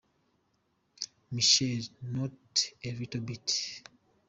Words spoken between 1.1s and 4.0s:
Michelle– Not A Little Bit.